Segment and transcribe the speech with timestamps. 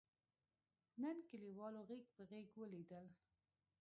[1.01, 3.05] نن کلیوالو غېږ په غېږ ولیدل.